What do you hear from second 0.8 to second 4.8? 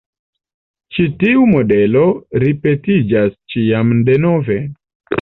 Ĉi tiu modelo ripetiĝas ĉiam denove.